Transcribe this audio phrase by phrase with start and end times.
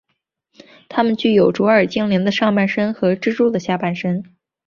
[0.89, 4.23] 他们具有卓尔精灵的上半身和蜘蛛的下半身。